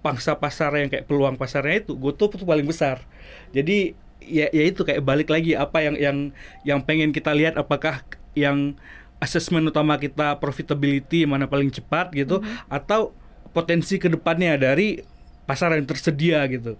pangsa 0.00 0.32
pasar 0.34 0.72
yang 0.74 0.88
kayak 0.88 1.04
peluang 1.04 1.36
pasarnya 1.36 1.84
itu 1.84 1.92
GoTo 1.94 2.32
itu 2.32 2.44
paling 2.44 2.64
besar. 2.64 3.04
Jadi 3.52 3.92
ya 4.20 4.48
ya 4.48 4.64
itu 4.64 4.84
kayak 4.84 5.00
balik 5.00 5.28
lagi 5.28 5.52
apa 5.52 5.80
yang 5.80 5.96
yang 5.96 6.16
yang 6.62 6.80
pengen 6.80 7.10
kita 7.10 7.32
lihat 7.32 7.56
apakah 7.56 8.04
yang 8.32 8.76
asesmen 9.18 9.64
utama 9.64 9.96
kita 9.96 10.40
profitability 10.40 11.24
mana 11.24 11.44
paling 11.44 11.68
cepat 11.68 12.12
gitu 12.12 12.40
Mhm. 12.40 12.72
atau 12.72 13.12
potensi 13.50 13.96
ke 13.96 14.08
depannya 14.08 14.56
dari 14.56 15.00
pasar 15.44 15.76
yang 15.76 15.84
tersedia 15.84 16.40
gitu. 16.46 16.78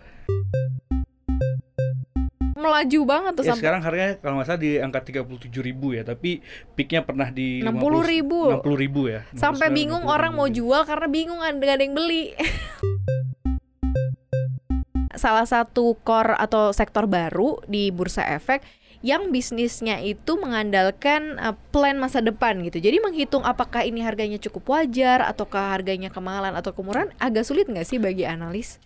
Melaju 2.55 3.01
banget 3.09 3.33
tuh 3.35 3.45
Ya 3.45 3.51
sampai 3.51 3.61
sekarang 3.65 3.81
harganya 3.81 4.15
kalau 4.21 4.37
nggak 4.37 4.47
salah 4.47 4.61
di 4.61 4.77
angka 4.77 5.01
37.000 5.01 5.65
ribu 5.65 5.97
ya, 5.97 6.05
tapi 6.05 6.45
peaknya 6.77 7.01
pernah 7.01 7.33
di 7.33 7.65
60.000. 7.65 8.61
60 8.61 8.77
ribu 8.77 9.01
ya. 9.09 9.25
sampai 9.33 9.73
59, 9.73 9.75
bingung 9.75 10.05
60 10.05 10.13
orang 10.13 10.33
ribu 10.33 10.39
mau 10.39 10.47
gitu. 10.47 10.57
jual 10.61 10.81
karena 10.85 11.07
bingung 11.09 11.41
ada 11.41 11.57
nggak 11.57 11.73
ada 11.73 11.85
yang 11.85 11.97
beli. 11.97 12.25
Salah 15.21 15.45
satu 15.45 16.01
core 16.01 16.33
atau 16.33 16.73
sektor 16.73 17.05
baru 17.05 17.61
di 17.69 17.93
bursa 17.93 18.25
efek 18.25 18.65
yang 19.05 19.29
bisnisnya 19.29 20.01
itu 20.01 20.41
mengandalkan 20.41 21.37
uh, 21.37 21.53
plan 21.69 22.01
masa 22.01 22.25
depan 22.25 22.57
gitu. 22.65 22.81
Jadi 22.81 23.05
menghitung 23.05 23.45
apakah 23.45 23.85
ini 23.85 24.01
harganya 24.01 24.41
cukup 24.41 24.81
wajar 24.81 25.21
ataukah 25.29 25.77
harganya 25.77 26.09
kemahalan 26.09 26.57
atau 26.57 26.73
kemurahan 26.73 27.13
agak 27.21 27.45
sulit 27.45 27.69
nggak 27.69 27.85
sih 27.85 28.01
bagi 28.01 28.25
analis? 28.25 28.81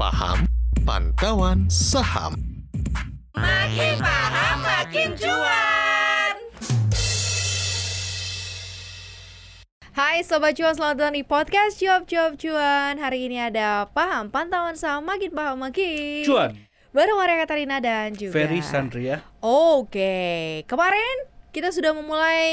Paham 0.00 0.48
Pantauan 0.80 1.68
Saham 1.68 2.40
Makin 3.36 4.00
paham 4.00 4.56
makin 4.64 5.12
cuan. 5.20 5.69
Hai 10.00 10.24
Sobat 10.24 10.56
Cuan, 10.56 10.72
selamat 10.72 10.96
datang 10.96 11.12
di 11.12 11.20
podcast 11.20 11.76
Cuap 11.76 12.08
Cuap 12.08 12.40
Cuan 12.40 12.96
Hari 12.96 13.28
ini 13.28 13.36
ada 13.36 13.84
Paham 13.92 14.32
Pantauan 14.32 14.72
Saham 14.72 15.04
Makin 15.04 15.28
Paham 15.28 15.60
Makin 15.60 16.24
Cuan, 16.24 16.56
Bareng 16.96 17.20
Maria 17.20 17.44
Katarina 17.44 17.84
dan 17.84 18.16
juga 18.16 18.32
Ferry 18.32 18.64
Sandria. 18.64 19.20
Oke, 19.44 20.64
kemarin 20.64 21.28
kita 21.52 21.68
sudah 21.68 21.92
memulai 21.92 22.48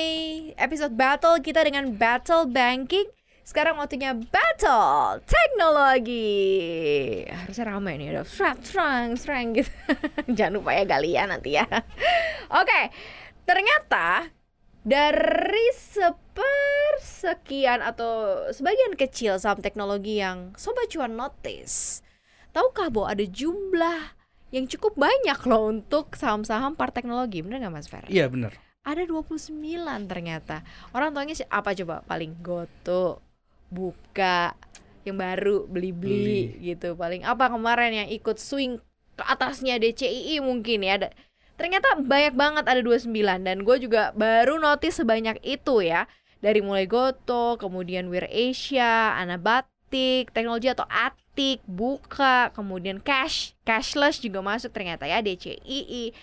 episode 0.60 0.92
battle 0.92 1.40
kita 1.40 1.64
dengan 1.64 1.88
battle 1.96 2.52
banking. 2.52 3.08
Sekarang 3.48 3.80
waktunya 3.80 4.12
battle 4.12 5.24
teknologi. 5.24 7.24
Harusnya 7.32 7.72
ramai 7.72 7.96
nih, 7.96 8.12
ada 8.12 8.28
serang, 8.28 8.60
serang, 8.60 9.08
serang 9.16 9.56
gitu. 9.56 9.72
Jangan 10.36 10.60
lupa 10.60 10.76
ya 10.76 10.84
Galia 10.84 11.24
nanti 11.24 11.56
ya. 11.56 11.64
Oke, 12.52 12.92
ternyata 13.48 14.36
dari 14.88 15.68
sepersekian 15.76 17.84
atau 17.84 18.48
sebagian 18.56 18.96
kecil 18.96 19.36
saham 19.36 19.60
teknologi 19.60 20.24
yang 20.24 20.56
Sobat 20.56 20.88
Cuan 20.88 21.20
notice, 21.20 22.00
tahukah 22.56 22.88
bahwa 22.88 23.12
ada 23.12 23.28
jumlah 23.28 24.16
yang 24.56 24.64
cukup 24.64 24.96
banyak 24.96 25.36
loh 25.44 25.68
untuk 25.68 26.16
saham-saham 26.16 26.80
part 26.80 26.96
teknologi, 26.96 27.44
bener 27.44 27.68
nggak 27.68 27.76
Mas 27.76 27.92
Fer? 27.92 28.08
Iya 28.08 28.32
benar. 28.32 28.56
Ada 28.88 29.04
29 29.04 29.52
ternyata. 30.08 30.64
Orang 30.96 31.12
tuanya 31.12 31.36
apa 31.52 31.76
coba? 31.76 32.08
Paling 32.08 32.40
Goto, 32.40 33.20
Buka, 33.68 34.56
yang 35.04 35.20
baru 35.20 35.68
beli-beli 35.68 36.56
gitu. 36.64 36.96
Paling 36.96 37.28
apa 37.28 37.52
kemarin 37.52 37.92
yang 37.92 38.08
ikut 38.08 38.40
swing 38.40 38.80
ke 39.20 39.24
atasnya 39.28 39.84
DCII 39.84 40.40
mungkin 40.40 40.88
ya. 40.88 41.04
Ada 41.04 41.12
ternyata 41.58 42.00
banyak 42.00 42.38
banget 42.38 42.66
ada 42.70 42.80
29 42.80 43.12
dan 43.44 43.58
gue 43.66 43.78
juga 43.82 44.14
baru 44.16 44.62
notice 44.62 45.04
sebanyak 45.04 45.42
itu 45.44 45.84
ya. 45.84 46.06
Dari 46.38 46.62
mulai 46.62 46.86
Goto, 46.86 47.58
kemudian 47.58 48.14
Wir 48.14 48.30
Asia, 48.30 49.18
Anabatik, 49.18 50.30
teknologi 50.30 50.70
atau 50.70 50.86
Atik, 50.86 51.66
Buka, 51.66 52.54
kemudian 52.54 53.02
Cash, 53.02 53.58
Cashless 53.66 54.22
juga 54.22 54.46
masuk 54.46 54.70
ternyata 54.70 55.10
ya 55.10 55.26
DCII. 55.26 56.14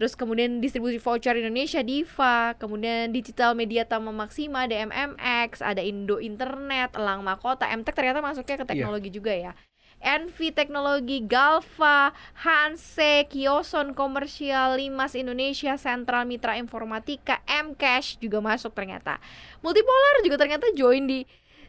Terus 0.00 0.16
kemudian 0.16 0.64
distribusi 0.64 0.96
voucher 0.96 1.36
Indonesia 1.36 1.84
Diva, 1.84 2.56
kemudian 2.56 3.12
Digital 3.12 3.52
Media 3.52 3.84
Tama 3.84 4.08
Maksima, 4.16 4.64
DMMX, 4.64 5.60
ada 5.60 5.84
Indo 5.84 6.16
Internet, 6.16 6.96
Elang 6.96 7.20
Makota, 7.20 7.68
MTech 7.68 7.92
ternyata 7.92 8.24
masuknya 8.24 8.56
ke 8.56 8.64
teknologi 8.64 9.12
juga 9.12 9.36
ya. 9.36 9.52
Envy 10.00 10.50
Teknologi, 10.50 11.20
Galva, 11.22 12.16
Hanse, 12.40 13.28
Kioson 13.28 13.92
Komersial, 13.92 14.80
Limas 14.80 15.12
Indonesia, 15.12 15.76
Sentral 15.76 16.24
Mitra 16.24 16.56
Informatika, 16.56 17.44
Mcash 17.44 18.16
juga 18.16 18.40
masuk 18.40 18.72
ternyata. 18.72 19.20
Multipolar 19.60 20.24
juga 20.24 20.40
ternyata 20.40 20.72
join 20.72 21.04
di 21.04 21.20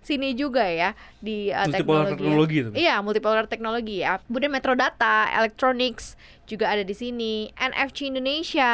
sini 0.01 0.33
juga 0.33 0.65
ya 0.65 0.97
di 1.21 1.53
uh, 1.53 1.69
Multipolar 1.69 2.09
teknologi. 2.09 2.17
teknologi 2.17 2.55
itu. 2.57 2.69
Iya, 2.73 2.95
multipolar 3.05 3.45
teknologi 3.45 3.95
ya. 4.01 4.17
Kemudian 4.25 4.49
Metrodata, 4.49 5.29
Electronics 5.37 6.17
juga 6.49 6.73
ada 6.73 6.81
di 6.81 6.95
sini. 6.97 7.53
NFC 7.53 8.09
Indonesia, 8.09 8.71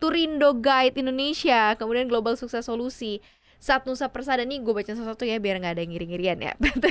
Turindo 0.00 0.56
Guide 0.56 0.96
Indonesia, 0.96 1.76
kemudian 1.76 2.08
Global 2.08 2.34
Sukses 2.40 2.64
Solusi. 2.64 3.20
Saat 3.64 3.88
Nusa 3.88 4.12
Persada 4.12 4.44
nih 4.44 4.60
gue 4.60 4.76
baca 4.76 4.92
satu-satu 4.92 5.24
ya 5.24 5.40
biar 5.40 5.56
nggak 5.56 5.72
ada 5.72 5.80
yang 5.80 5.96
ngiri-ngirian 5.96 6.36
ya. 6.36 6.52
PT 6.60 6.84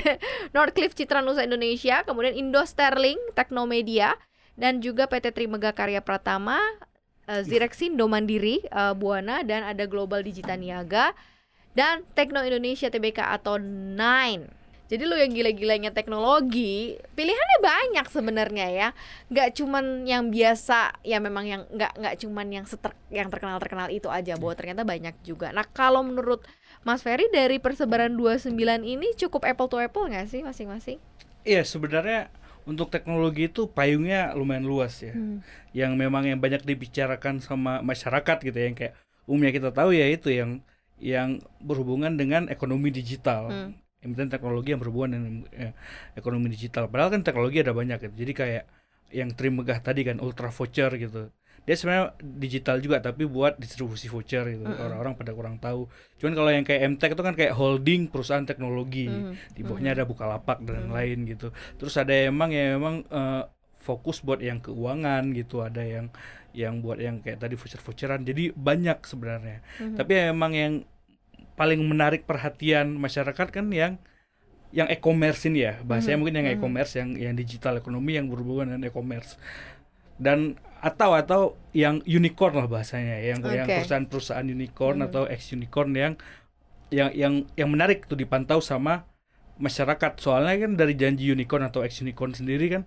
Northcliffe 0.50 0.98
Citra 0.98 1.22
Nusa 1.22 1.46
Indonesia, 1.46 2.02
kemudian 2.02 2.34
Indo 2.34 2.58
Sterling, 2.66 3.14
Teknomedia, 3.38 4.18
dan 4.58 4.82
juga 4.82 5.06
PT 5.06 5.30
Trimega 5.30 5.70
Karya 5.70 6.02
Pratama, 6.02 6.58
eh, 7.30 7.46
Zirexindo 7.46 8.10
Mandiri, 8.10 8.58
eh, 8.66 8.94
Buana, 8.98 9.46
dan 9.46 9.62
ada 9.62 9.86
Global 9.86 10.26
Digital 10.26 10.58
Niaga, 10.58 11.14
dan 11.78 12.02
Tekno 12.18 12.42
Indonesia 12.42 12.90
TBK 12.90 13.22
atau 13.22 13.54
Nine. 13.62 14.64
Jadi 14.84 15.02
lu 15.08 15.16
yang 15.16 15.32
gila-gilanya 15.32 15.90
teknologi, 15.96 16.92
pilihannya 17.16 17.58
banyak 17.64 18.06
sebenarnya 18.10 18.66
ya. 18.68 18.88
Nggak 19.32 19.56
cuman 19.56 20.04
yang 20.04 20.28
biasa, 20.28 21.00
ya 21.00 21.18
memang 21.24 21.44
yang 21.48 21.62
nggak 21.72 21.92
nggak 22.02 22.14
cuman 22.20 22.46
yang 22.52 22.66
seter, 22.68 22.92
yang 23.08 23.32
terkenal 23.32 23.56
terkenal 23.62 23.88
itu 23.88 24.12
aja, 24.12 24.36
bahwa 24.36 24.52
ternyata 24.52 24.84
banyak 24.84 25.16
juga. 25.24 25.50
Nah 25.56 25.64
kalau 25.72 26.04
menurut 26.04 26.44
Mas 26.84 27.00
Ferry 27.00 27.24
dari 27.32 27.56
persebaran 27.56 28.12
29 28.12 28.52
ini 28.84 29.08
cukup 29.16 29.48
apple 29.48 29.72
to 29.72 29.80
apple 29.80 30.04
nggak 30.04 30.28
sih 30.28 30.44
masing-masing? 30.44 31.00
Iya 31.44 31.64
sebenarnya 31.64 32.28
untuk 32.68 32.88
teknologi 32.88 33.48
itu 33.48 33.68
payungnya 33.68 34.32
lumayan 34.36 34.68
luas 34.68 35.00
ya. 35.00 35.16
Hmm. 35.16 35.40
Yang 35.72 35.92
memang 35.96 36.28
yang 36.28 36.40
banyak 36.40 36.64
dibicarakan 36.64 37.40
sama 37.40 37.80
masyarakat 37.84 38.36
gitu 38.44 38.56
ya, 38.56 38.66
yang 38.68 38.76
kayak 38.76 38.94
umumnya 39.24 39.52
kita 39.52 39.70
tahu 39.72 39.96
ya 39.96 40.08
itu 40.12 40.28
yang 40.32 40.60
yang 41.00 41.40
berhubungan 41.60 42.16
dengan 42.16 42.48
ekonomi 42.48 42.92
digital. 42.92 43.48
Hmm. 43.48 43.70
Kemudian 44.04 44.28
teknologi 44.28 44.76
yang 44.76 44.80
berhubungan 44.84 45.10
dengan 45.16 45.32
eh, 45.56 45.72
ekonomi 46.16 46.52
digital. 46.52 46.92
Padahal 46.92 47.16
kan 47.16 47.24
teknologi 47.24 47.64
ada 47.64 47.72
banyak 47.72 47.96
gitu. 48.08 48.14
Jadi 48.28 48.32
kayak 48.36 48.64
yang 49.12 49.32
Trimegah 49.32 49.80
tadi 49.80 50.04
kan 50.04 50.20
ultra 50.20 50.52
voucher 50.52 50.92
gitu. 51.00 51.32
Dia 51.64 51.74
sebenarnya 51.80 52.12
digital 52.20 52.76
juga 52.84 53.00
tapi 53.00 53.24
buat 53.24 53.56
distribusi 53.56 54.06
voucher 54.12 54.44
gitu. 54.52 54.68
Mm-mm. 54.68 54.84
Orang-orang 54.84 55.16
pada 55.16 55.32
kurang 55.32 55.56
tahu. 55.56 55.88
Cuman 56.20 56.32
kalau 56.36 56.50
yang 56.52 56.64
kayak 56.64 56.80
MTech 56.92 57.16
itu 57.16 57.22
kan 57.24 57.34
kayak 57.34 57.52
holding 57.56 58.12
perusahaan 58.12 58.44
teknologi. 58.44 59.08
Mhm. 59.08 59.56
Di 59.56 59.60
bawahnya 59.64 59.96
ada 59.96 60.04
Bukalapak 60.04 60.60
dan 60.60 60.92
lain 60.92 61.24
gitu. 61.24 61.56
Terus 61.80 61.96
ada 61.96 62.12
emang 62.12 62.52
yang 62.52 62.76
memang 62.76 62.94
eh, 63.08 63.42
fokus 63.80 64.20
buat 64.20 64.40
yang 64.44 64.60
keuangan 64.60 65.32
gitu, 65.32 65.64
ada 65.64 65.80
yang 65.80 66.12
yang 66.52 66.84
buat 66.84 67.00
yang 67.00 67.24
kayak 67.24 67.40
tadi 67.40 67.56
voucher-voucheran. 67.56 68.28
Jadi 68.28 68.52
banyak 68.52 69.00
sebenarnya. 69.08 69.64
Mhm. 69.80 69.96
Tapi 69.96 70.12
emang 70.30 70.52
yang 70.52 70.74
paling 71.56 71.80
menarik 71.80 72.26
perhatian 72.28 72.98
masyarakat 72.98 73.48
kan 73.48 73.66
yang 73.70 73.96
yang 74.74 74.90
e-commerce 74.90 75.46
ini 75.46 75.70
ya 75.70 75.78
bahasanya 75.86 76.18
Mhm, 76.18 76.20
mungkin 76.20 76.34
yang 76.42 76.48
mhm. 76.50 76.56
e-commerce 76.58 76.92
yang 76.98 77.10
yang 77.14 77.34
digital 77.38 77.78
ekonomi 77.78 78.18
yang 78.18 78.26
berhubungan 78.26 78.74
dengan 78.74 78.90
e-commerce 78.90 79.38
dan 80.18 80.58
atau 80.84 81.16
atau 81.16 81.42
yang 81.72 82.04
unicorn 82.04 82.60
lah 82.60 82.68
bahasanya 82.68 83.16
yang 83.24 83.40
yang 83.48 83.64
Oke. 83.64 83.80
perusahaan-perusahaan 83.80 84.44
unicorn 84.44 85.00
Mhm. 85.00 85.06
atau 85.08 85.22
ex 85.24 85.48
unicorn 85.56 85.96
yang 85.96 86.12
yang 86.92 87.08
yang 87.16 87.34
yang 87.56 87.68
menarik 87.72 88.04
tuh 88.04 88.20
dipantau 88.20 88.60
sama 88.60 89.08
masyarakat 89.56 90.20
soalnya 90.20 90.68
kan 90.68 90.72
dari 90.76 90.92
janji 90.92 91.32
unicorn 91.32 91.64
atau 91.64 91.80
ex 91.80 92.04
unicorn 92.04 92.36
sendiri 92.36 92.68
kan 92.68 92.82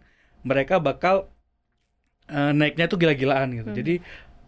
mereka 0.46 0.78
bakal 0.78 1.34
eh, 2.30 2.52
naiknya 2.54 2.86
tuh 2.86 3.00
gila-gilaan 3.02 3.56
gitu 3.56 3.72
Mhm. 3.74 3.78
jadi 3.78 3.96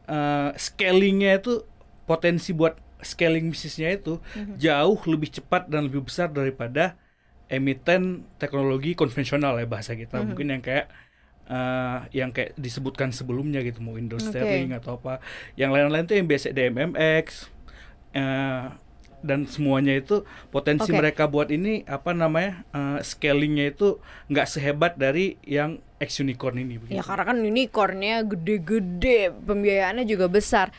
eh, 0.09 0.49
scalingnya 0.57 1.37
itu 1.37 1.63
potensi 2.05 2.51
buat 2.51 2.75
scaling 2.99 3.49
bisnisnya 3.49 3.93
itu 3.95 4.19
Mhm. 4.35 4.59
jauh 4.59 4.99
lebih 5.07 5.29
cepat 5.31 5.71
dan 5.71 5.87
lebih 5.87 6.05
besar 6.05 6.27
daripada 6.29 6.99
emiten 7.47 8.27
teknologi 8.37 8.93
konvensional 8.93 9.57
ya 9.57 9.65
bahasa 9.65 9.95
kita 9.95 10.19
Mhm. 10.21 10.25
mungkin 10.27 10.47
yang 10.53 10.61
kayak 10.61 10.85
eh, 11.49 11.97
yang 12.13 12.29
kayak 12.29 12.53
disebutkan 12.55 13.09
sebelumnya 13.09 13.59
gitu 13.59 13.81
mau 13.81 13.97
Windows 13.97 14.23
Oke. 14.23 14.37
Sterling 14.37 14.71
atau 14.71 15.01
apa 15.01 15.17
yang 15.57 15.73
lain-lain 15.73 16.05
tuh 16.05 16.15
yang 16.15 16.29
biasa 16.29 16.53
DMMX 16.53 17.49
eh, 18.13 18.65
dan 19.19 19.43
semuanya 19.43 19.99
itu 19.99 20.23
potensi 20.47 20.95
Oke. 20.95 20.95
mereka 20.95 21.27
buat 21.27 21.51
ini 21.51 21.83
apa 21.83 22.15
namanya 22.15 22.63
eh, 22.71 22.99
scalingnya 23.03 23.75
itu 23.75 23.99
nggak 24.31 24.47
sehebat 24.47 24.95
dari 24.95 25.35
yang 25.43 25.81
ex 25.99 26.23
unicorn 26.23 26.55
ini 26.55 26.79
Ya 26.79 26.79
begitu. 26.79 27.03
karena 27.03 27.23
kan 27.27 27.37
unicornnya 27.43 28.15
gede-gede, 28.23 29.35
pembiayaannya 29.43 30.07
juga 30.07 30.31
besar. 30.31 30.71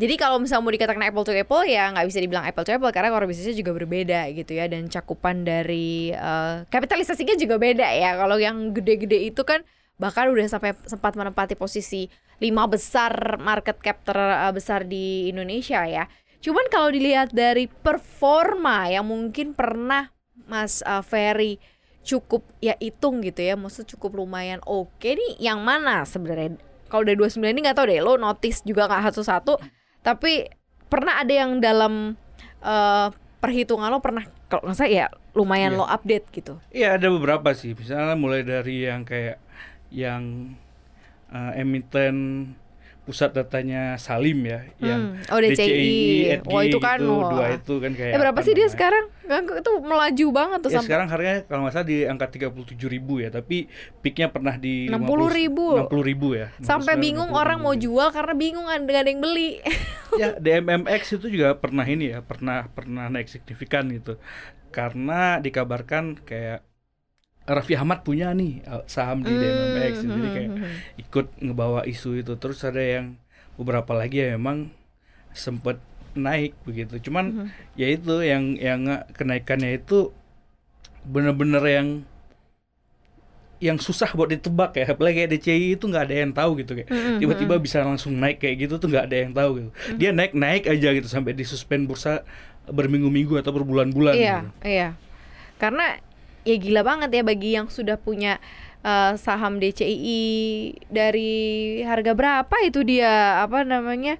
Jadi 0.00 0.16
kalau 0.16 0.40
misalnya 0.40 0.64
mau 0.64 0.72
dikatakan 0.72 1.02
apple 1.04 1.28
to 1.28 1.34
apple 1.36 1.60
ya 1.60 1.92
nggak 1.92 2.08
bisa 2.08 2.24
dibilang 2.24 2.46
apple 2.48 2.64
to 2.64 2.72
apple 2.72 2.88
karena 2.88 3.12
core 3.12 3.28
bisnisnya 3.28 3.52
juga 3.52 3.76
berbeda 3.76 4.32
gitu 4.32 4.56
ya 4.56 4.64
dan 4.64 4.88
cakupan 4.88 5.44
dari 5.44 6.08
uh, 6.16 6.64
kapitalisasinya 6.72 7.36
juga 7.36 7.60
beda 7.60 7.84
ya. 7.84 8.16
Kalau 8.16 8.40
yang 8.40 8.72
gede-gede 8.72 9.28
itu 9.28 9.44
kan 9.44 9.60
bahkan 10.00 10.32
udah 10.32 10.48
sampai 10.48 10.72
sempat 10.88 11.12
menempati 11.14 11.54
posisi 11.54 12.08
lima 12.40 12.64
besar 12.64 13.36
market 13.36 13.76
cap 13.78 14.00
terbesar 14.00 14.88
di 14.88 15.28
Indonesia 15.28 15.84
ya. 15.84 16.08
Cuman 16.40 16.72
kalau 16.72 16.88
dilihat 16.88 17.36
dari 17.36 17.68
performa 17.68 18.88
yang 18.88 19.04
mungkin 19.04 19.52
pernah 19.52 20.08
Mas 20.48 20.80
uh, 20.82 21.04
Ferry 21.04 21.60
cukup 22.00 22.48
ya 22.58 22.80
hitung 22.80 23.20
gitu 23.20 23.44
ya, 23.44 23.60
maksud 23.60 23.84
cukup 23.84 24.16
lumayan 24.16 24.64
oke 24.64 25.04
nih 25.04 25.36
yang 25.36 25.60
mana 25.60 26.08
sebenarnya? 26.08 26.56
Kalau 26.88 27.04
dari 27.04 27.14
29 27.14 27.44
ini 27.44 27.60
nggak 27.60 27.76
tahu 27.76 27.86
deh, 27.92 28.00
lo 28.00 28.16
notice 28.16 28.64
juga 28.64 28.88
nggak 28.88 29.12
satu-satu, 29.12 29.60
tapi 30.00 30.48
pernah 30.88 31.20
ada 31.20 31.30
yang 31.30 31.60
dalam 31.60 32.16
uh, 32.64 33.12
perhitungan 33.38 33.92
lo 33.92 34.00
pernah 34.00 34.24
kalau 34.48 34.64
nggak 34.64 34.74
salah 34.80 34.90
ya 34.90 35.06
lumayan 35.36 35.76
Iya. 35.76 35.78
lo 35.78 35.84
update 35.86 36.26
gitu. 36.34 36.54
Iya 36.72 36.96
ada 36.96 37.06
beberapa 37.12 37.52
sih, 37.52 37.76
misalnya 37.76 38.16
mulai 38.16 38.42
dari 38.42 38.88
yang 38.88 39.04
kayak 39.04 39.38
yang 39.90 40.54
uh, 41.30 41.52
emiten 41.54 42.46
pusat 43.00 43.34
datanya 43.34 43.98
Salim 43.98 44.44
ya, 44.46 44.62
yang 44.78 45.18
Hmm. 45.18 45.34
Oh, 45.34 45.40
DCI. 45.42 46.38
EDG 46.38 46.46
Wah, 46.46 46.62
itu 46.62 46.78
kan, 46.78 47.00
wah. 47.02 47.32
dua 47.32 47.46
itu 47.58 47.74
kan 47.82 47.92
kayak 47.96 48.12
Eh 48.14 48.18
berapa 48.22 48.38
apa 48.38 48.46
sih 48.46 48.54
dia 48.54 48.68
namanya? 48.68 48.76
sekarang? 48.76 49.04
Nggak, 49.26 49.56
itu 49.62 49.72
melaju 49.82 50.26
banget 50.30 50.58
tuh 50.62 50.70
Ya 50.70 50.74
sampai 50.78 50.88
sekarang 50.90 51.08
harganya 51.10 51.40
kalau 51.48 51.60
nggak 51.66 51.74
salah 51.74 51.88
di 51.90 51.96
angka 52.06 52.26
37.000 52.30 52.86
ribu 52.86 53.14
ya, 53.18 53.28
tapi 53.34 53.66
peaknya 53.98 54.28
pernah 54.30 54.54
di 54.54 54.86
60.000. 54.86 55.90
60 55.90 56.10
ribu 56.12 56.26
ya. 56.38 56.46
sampai 56.62 56.94
59, 56.98 57.02
bingung 57.02 57.30
60.000 57.34 57.42
orang 57.42 57.58
mau 57.58 57.74
jual 57.74 58.08
karena 58.14 58.34
bingung 58.36 58.66
nggak 58.70 58.86
ada 58.86 59.10
yang 59.10 59.22
beli. 59.24 59.50
ya 60.20 60.28
DMMX 60.38 61.02
itu 61.18 61.26
juga 61.30 61.58
pernah 61.58 61.86
ini 61.86 62.14
ya 62.14 62.18
pernah 62.22 62.66
pernah 62.70 63.06
naik 63.10 63.30
signifikan 63.30 63.86
gitu 63.90 64.18
karena 64.70 65.42
dikabarkan 65.42 66.18
kayak 66.22 66.62
Raffi 67.50 67.74
Ahmad 67.74 68.00
punya 68.00 68.30
nih 68.30 68.62
uh, 68.62 68.86
saham 68.86 69.20
di 69.20 69.30
DMMX 69.30 69.94
gitu. 70.00 70.12
jadi 70.12 70.28
kayak 70.30 70.48
Hmm. 70.50 70.70
ikut 70.98 71.26
ngebawa 71.40 71.80
isu 71.84 72.10
itu 72.16 72.32
terus 72.36 72.62
ada 72.62 72.78
yang 72.78 73.18
beberapa 73.54 73.90
lagi 73.92 74.22
ya 74.22 74.34
memang 74.34 74.70
sempet 75.30 75.76
naik 76.12 76.54
begitu 76.62 76.98
cuman 77.00 77.24
Hmm. 77.26 77.48
ya 77.74 77.86
itu 77.86 78.14
yang 78.20 78.54
yang 78.54 78.82
kenaikannya 79.10 79.76
itu 79.76 80.10
bener-bener 81.02 81.62
yang 81.64 81.88
yang 83.60 83.76
susah 83.76 84.08
buat 84.16 84.32
ditebak 84.32 84.72
ya 84.72 84.88
apalagi 84.88 85.20
kayak 85.20 85.30
DCI 85.36 85.76
itu 85.76 85.84
nggak 85.84 86.04
ada 86.08 86.14
yang 86.16 86.32
tahu 86.32 86.50
gitu 86.56 86.72
kayak 86.72 86.88
Mm-mm, 86.88 87.20
tiba-tiba 87.20 87.60
bisa 87.60 87.84
langsung 87.84 88.16
naik 88.16 88.40
kayak 88.40 88.56
gitu 88.58 88.80
tuh 88.80 88.88
nggak 88.88 89.04
ada 89.04 89.16
yang 89.20 89.32
tahu 89.36 89.50
gitu 89.54 89.70
dia 90.00 90.10
naik 90.10 90.32
naik 90.32 90.64
aja 90.64 90.88
gitu 90.90 91.04
sampai 91.04 91.36
disuspend 91.36 91.84
bursa 91.84 92.24
berminggu-minggu 92.64 93.36
atau 93.36 93.52
berbulan-bulan 93.52 94.14
Iya, 94.16 94.36
gitu. 94.40 94.48
iya. 94.64 94.88
Karena 95.60 96.00
ya 96.44 96.56
gila 96.56 96.82
banget 96.82 97.10
ya 97.12 97.22
bagi 97.22 97.56
yang 97.56 97.68
sudah 97.68 98.00
punya 98.00 98.40
eh, 98.84 99.12
saham 99.20 99.60
DCI 99.60 100.22
dari 100.88 101.32
harga 101.84 102.12
berapa 102.16 102.56
itu 102.64 102.80
dia 102.84 103.42
apa 103.44 103.64
namanya 103.64 104.16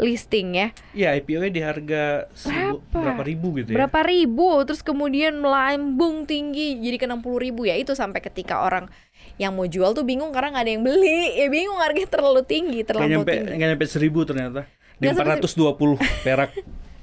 listing 0.00 0.56
ya? 0.56 0.68
Iya 0.96 1.20
IPO-nya 1.20 1.50
di 1.52 1.60
harga 1.60 2.26
Berapa? 2.32 2.96
berapa 2.96 3.22
ribu 3.22 3.60
gitu 3.60 3.76
ya? 3.76 3.76
Berapa 3.76 4.00
ribu 4.08 4.64
terus 4.64 4.80
kemudian 4.80 5.36
melambung 5.36 6.24
tinggi 6.24 6.80
jadi 6.80 6.96
ke 6.96 7.06
60 7.06 7.20
ribu 7.44 7.68
ya. 7.68 7.76
Itu 7.76 7.92
sampai 7.92 8.24
ketika 8.24 8.64
orang 8.64 8.88
yang 9.36 9.52
mau 9.52 9.68
jual 9.68 9.92
tuh 9.92 10.04
bingung 10.04 10.32
karena 10.32 10.56
nggak 10.56 10.64
ada 10.64 10.72
yang 10.72 10.84
beli. 10.84 11.22
Ya 11.44 11.46
bingung 11.52 11.76
harganya 11.76 12.08
terlalu 12.08 12.42
tinggi 12.42 12.80
terlalu 12.88 13.20
nyampe 13.20 13.32
tinggi. 13.36 13.52
nggak 13.52 13.68
nyampe 13.76 13.86
seribu 13.86 14.24
ternyata. 14.24 14.64
Di 14.96 15.12
Nggak 15.12 15.14
sampai 15.18 15.38
420 15.44 16.24
perak 16.24 16.50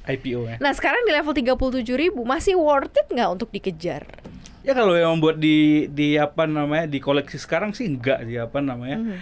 IPO 0.09 0.39
nya 0.49 0.55
nah 0.57 0.73
sekarang 0.73 1.05
di 1.05 1.11
level 1.13 1.33
37 1.37 1.85
ribu 1.93 2.25
masih 2.25 2.57
worth 2.57 2.97
it 2.97 3.07
nggak 3.13 3.29
untuk 3.29 3.49
dikejar 3.53 4.07
ya 4.61 4.73
kalau 4.75 4.93
yang 4.93 5.17
buat 5.17 5.39
di 5.39 5.87
di 5.87 6.19
apa 6.19 6.43
namanya 6.43 6.85
di 6.85 6.99
koleksi 6.99 7.39
sekarang 7.39 7.71
sih 7.71 7.87
enggak 7.87 8.27
sih 8.27 8.37
apa 8.37 8.59
namanya 8.59 8.97
Mhm. 8.99 9.17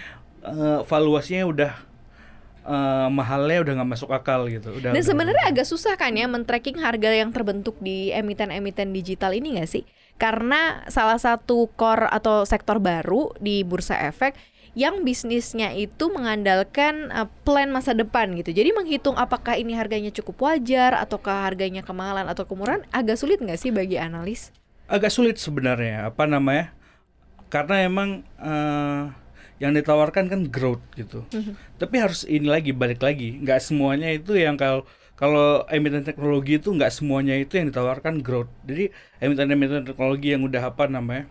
Eh, 0.47 0.79
valuasinya 0.87 1.43
udah 1.43 1.71
eh, 2.67 3.07
mahalnya 3.11 3.63
udah 3.63 3.73
nggak 3.79 3.91
masuk 3.95 4.09
akal 4.11 4.47
gitu 4.47 4.75
udah 4.75 4.91
Dan 4.91 5.03
sebenarnya 5.03 5.43
agak 5.47 5.67
susah 5.67 5.95
kan 5.95 6.15
ya 6.15 6.27
men-tracking 6.27 6.79
harga 6.79 7.11
yang 7.11 7.31
terbentuk 7.31 7.75
di 7.79 8.11
emiten-emiten 8.11 8.91
digital 8.91 9.31
ini 9.31 9.59
nggak 9.59 9.69
sih? 9.69 9.83
Karena 10.17 10.81
salah 10.87 11.19
satu 11.21 11.69
core 11.75 12.09
atau 12.09 12.43
sektor 12.43 12.81
baru 12.81 13.31
di 13.37 13.61
bursa 13.61 13.95
efek 14.07 14.33
yang 14.77 15.01
bisnisnya 15.01 15.73
itu 15.73 16.05
mengandalkan 16.13 17.09
uh, 17.09 17.25
plan 17.41 17.69
masa 17.73 17.97
depan 17.97 18.29
gitu. 18.37 18.53
Jadi 18.53 18.69
menghitung 18.77 19.17
apakah 19.17 19.57
ini 19.57 19.73
harganya 19.73 20.13
cukup 20.13 20.53
wajar 20.53 20.93
ataukah 21.01 21.49
harganya 21.49 21.81
kemahalan 21.81 22.29
atau 22.29 22.45
kemurahan 22.45 22.85
agak 22.93 23.17
sulit 23.17 23.41
nggak 23.41 23.57
sih 23.57 23.73
bagi 23.73 23.97
analis? 23.97 24.53
Agak 24.87 25.11
sulit 25.13 25.35
sebenarnya 25.39 26.09
apa 26.09 26.23
namanya? 26.27 26.73
Karena 27.47 27.75
emang 27.87 28.09
eh, 28.39 29.01
yang 29.57 29.73
ditawarkan 29.73 30.25
kan 30.31 30.41
growth 30.51 30.83
gitu. 30.99 31.23
Tapi 31.81 31.95
harus 32.03 32.27
ini 32.27 32.47
lagi 32.49 32.71
balik 32.75 33.01
lagi. 33.01 33.39
Nggak 33.41 33.59
semuanya 33.63 34.09
itu 34.11 34.35
yang 34.37 34.55
kalau 34.59 34.83
kalau 35.17 35.65
emiten 35.73 36.05
teknologi 36.05 36.61
itu 36.61 36.69
nggak 36.69 36.93
semuanya 36.93 37.33
itu 37.39 37.57
yang 37.57 37.67
ditawarkan 37.73 38.21
growth. 38.21 38.51
Jadi 38.69 38.93
emiten-emiten 39.23 39.83
teknologi 39.87 40.33
yang 40.35 40.43
udah 40.45 40.71
apa 40.73 40.85
namanya 40.89 41.25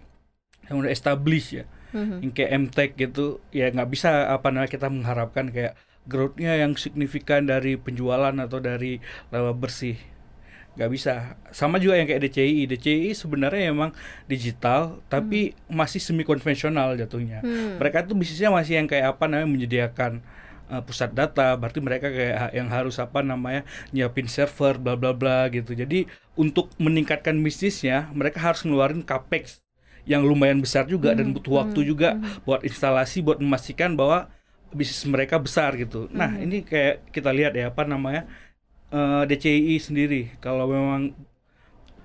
yang 0.70 0.82
udah 0.82 0.90
established 0.92 1.52
ya 1.62 1.64
Mhm. 1.94 2.18
yang 2.20 2.32
kayak 2.34 2.50
MTech 2.66 2.90
gitu 2.98 3.38
ya 3.54 3.70
nggak 3.70 3.88
bisa 3.88 4.28
apa 4.28 4.50
namanya 4.50 4.68
kita 4.68 4.90
mengharapkan 4.90 5.48
kayak 5.54 5.78
growthnya 6.04 6.58
yang 6.58 6.74
signifikan 6.76 7.46
dari 7.46 7.78
penjualan 7.78 8.34
atau 8.34 8.58
dari 8.58 8.98
laba 9.30 9.54
bersih 9.54 9.96
nggak 10.76 10.90
bisa. 10.92 11.40
Sama 11.50 11.80
juga 11.80 11.96
yang 11.96 12.06
kayak 12.06 12.22
DCI 12.28 12.68
DCI 12.68 13.10
sebenarnya 13.16 13.72
emang 13.72 13.90
digital 14.28 15.00
tapi 15.08 15.56
masih 15.66 15.98
semi 15.98 16.22
konvensional 16.22 16.94
jatuhnya. 16.94 17.40
Hmm. 17.40 17.80
mereka 17.80 18.04
tuh 18.04 18.14
bisnisnya 18.16 18.52
masih 18.52 18.78
yang 18.78 18.88
kayak 18.88 19.16
apa 19.16 19.24
namanya 19.26 19.48
menyediakan 19.48 20.20
uh, 20.68 20.84
pusat 20.84 21.16
data. 21.16 21.56
Berarti 21.56 21.80
mereka 21.80 22.12
kayak 22.12 22.52
yang 22.52 22.68
harus 22.68 23.00
apa 23.00 23.24
namanya 23.24 23.64
nyiapin 23.90 24.28
server 24.28 24.76
bla 24.76 24.94
bla 24.94 25.16
bla 25.16 25.48
gitu. 25.48 25.72
Jadi 25.72 26.06
untuk 26.36 26.70
meningkatkan 26.76 27.34
bisnisnya 27.40 28.12
mereka 28.12 28.44
harus 28.52 28.62
ngeluarin 28.62 29.00
capex 29.00 29.64
yang 30.06 30.22
lumayan 30.22 30.62
besar 30.62 30.86
juga 30.86 31.10
dan 31.18 31.34
butuh 31.34 31.66
waktu 31.66 31.82
juga 31.82 32.14
buat 32.46 32.62
instalasi 32.62 33.26
buat 33.26 33.42
memastikan 33.42 33.98
bahwa 33.98 34.30
bisnis 34.70 35.02
mereka 35.08 35.40
besar 35.42 35.74
gitu. 35.74 36.06
Nah 36.14 36.38
ini 36.38 36.62
kayak 36.62 37.10
kita 37.10 37.34
lihat 37.34 37.58
ya 37.58 37.74
apa 37.74 37.82
namanya 37.82 38.30
eh, 38.92 39.22
DCI 39.26 39.76
sendiri 39.82 40.22
kalau 40.38 40.68
memang 40.70 41.14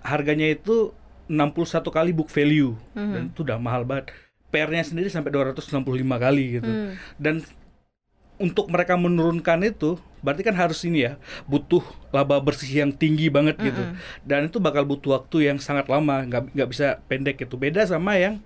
harganya 0.01 0.50
itu 0.50 0.94
61 1.30 1.92
kali 1.94 2.12
book 2.12 2.28
value. 2.28 2.75
Dan 2.94 3.24
itu 3.32 3.46
udah 3.46 3.58
mahal 3.62 3.86
banget. 3.86 4.12
PR-nya 4.51 4.84
sendiri 4.84 5.08
sampai 5.08 5.32
265 5.32 5.79
kali 6.20 6.60
gitu. 6.60 6.67
Hmm. 6.67 7.00
dan 7.15 7.39
untuk 8.41 8.74
mereka 8.74 8.98
menurunkan 8.98 9.62
itu 9.62 10.01
berarti 10.25 10.41
kan 10.41 10.58
harus 10.58 10.82
ini 10.82 11.05
ya 11.05 11.13
butuh 11.46 11.86
laba 12.10 12.41
bersih 12.41 12.82
yang 12.82 12.91
tinggi 12.91 13.29
banget 13.29 13.55
gitu. 13.62 13.84
Dan 14.25 14.50
itu 14.50 14.58
bakal 14.58 14.84
butuh 14.84 15.22
waktu 15.22 15.53
yang 15.53 15.62
sangat 15.62 15.86
lama 15.88 16.25
nggak 16.25 16.51
nggak 16.58 16.70
bisa 16.74 16.98
pendek 17.05 17.38
itu 17.46 17.55
beda 17.55 17.86
sama 17.86 18.17
yang 18.17 18.41